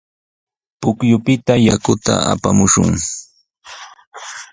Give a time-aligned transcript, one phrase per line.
[0.81, 2.91] Pukyupita yakuta apamushun.